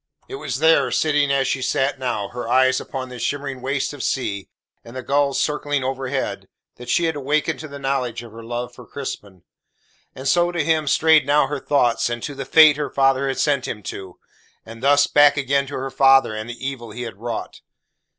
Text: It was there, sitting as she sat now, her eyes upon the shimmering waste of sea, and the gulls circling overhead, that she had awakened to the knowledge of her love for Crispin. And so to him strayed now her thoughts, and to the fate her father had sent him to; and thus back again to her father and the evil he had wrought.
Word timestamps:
It 0.27 0.37
was 0.37 0.57
there, 0.57 0.89
sitting 0.89 1.31
as 1.31 1.47
she 1.47 1.61
sat 1.61 1.99
now, 1.99 2.29
her 2.29 2.49
eyes 2.49 2.81
upon 2.81 3.09
the 3.09 3.19
shimmering 3.19 3.61
waste 3.61 3.93
of 3.93 4.01
sea, 4.01 4.49
and 4.83 4.95
the 4.95 5.03
gulls 5.03 5.39
circling 5.39 5.83
overhead, 5.83 6.47
that 6.77 6.89
she 6.89 7.03
had 7.03 7.15
awakened 7.15 7.59
to 7.59 7.67
the 7.67 7.77
knowledge 7.77 8.23
of 8.23 8.31
her 8.31 8.43
love 8.43 8.73
for 8.73 8.87
Crispin. 8.87 9.43
And 10.15 10.27
so 10.27 10.51
to 10.51 10.63
him 10.63 10.87
strayed 10.87 11.27
now 11.27 11.45
her 11.45 11.59
thoughts, 11.59 12.09
and 12.09 12.23
to 12.23 12.33
the 12.33 12.45
fate 12.45 12.77
her 12.77 12.89
father 12.89 13.27
had 13.27 13.37
sent 13.37 13.67
him 13.67 13.83
to; 13.93 14.17
and 14.65 14.81
thus 14.81 15.05
back 15.05 15.37
again 15.37 15.67
to 15.67 15.75
her 15.75 15.91
father 15.91 16.33
and 16.35 16.49
the 16.49 16.67
evil 16.67 16.89
he 16.89 17.03
had 17.03 17.17
wrought. 17.17 17.61